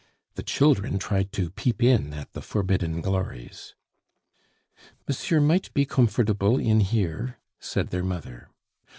[0.33, 3.75] The children tried to peep in at the forbidden glories.
[5.07, 8.49] "Monsieur might be comfortable in here," said their mother.